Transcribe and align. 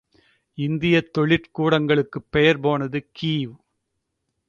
இயந்திரத் 0.57 1.13
தொழிற் 1.13 1.51
கூடங்களுக்குப் 1.59 2.29
பெயர் 2.29 2.59
போனது 2.59 3.09
கீவ். 3.21 3.53